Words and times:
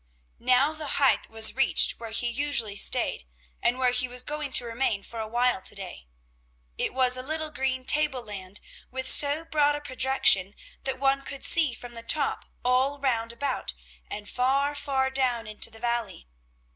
Now 0.39 0.73
the 0.73 0.93
height 0.97 1.29
was 1.29 1.53
reached 1.55 1.99
where 1.99 2.09
he 2.09 2.27
usually 2.27 2.75
stayed, 2.75 3.27
and 3.61 3.77
where 3.77 3.91
he 3.91 4.07
was 4.07 4.23
going 4.23 4.49
to 4.53 4.65
remain 4.65 5.03
for 5.03 5.19
a 5.19 5.27
while 5.27 5.61
to 5.61 5.75
day. 5.75 6.07
It 6.75 6.95
was 6.95 7.17
a 7.17 7.21
little 7.21 7.51
green 7.51 7.85
table 7.85 8.23
land, 8.23 8.59
with 8.89 9.07
so 9.07 9.45
broad 9.45 9.75
a 9.75 9.81
projection 9.81 10.55
that 10.85 10.97
one 10.97 11.21
could 11.21 11.43
see 11.43 11.75
from 11.75 11.93
the 11.93 12.01
top 12.01 12.45
all 12.65 12.97
round 12.97 13.31
about 13.31 13.75
and 14.09 14.27
far, 14.27 14.73
far 14.73 15.11
down 15.11 15.45
into 15.45 15.69
the 15.69 15.77
valley. 15.77 16.27